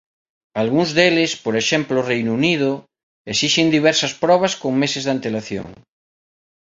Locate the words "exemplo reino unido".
1.61-2.69